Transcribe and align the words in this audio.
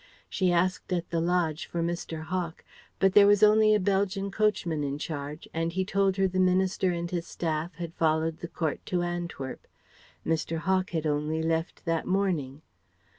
She 0.27 0.51
asked 0.51 0.91
at 0.91 1.11
the 1.11 1.21
lodge 1.21 1.67
for 1.67 1.83
Mr. 1.83 2.23
Hawk; 2.23 2.65
but 2.97 3.13
there 3.13 3.27
was 3.27 3.43
only 3.43 3.75
a 3.75 3.79
Belgian 3.79 4.31
coachman 4.31 4.83
in 4.83 4.97
charge, 4.97 5.47
and 5.53 5.71
he 5.73 5.85
told 5.85 6.17
her 6.17 6.27
the 6.27 6.39
Minister 6.39 6.89
and 6.89 7.11
his 7.11 7.27
staff 7.27 7.75
had 7.75 7.93
followed 7.93 8.39
the 8.39 8.47
Court 8.47 8.83
to 8.87 9.03
Antwerp. 9.03 9.67
Mr. 10.25 10.57
Hawk 10.57 10.89
had 10.89 11.05
only 11.05 11.43
left 11.43 11.85
that 11.85 12.07
morning. 12.07 12.63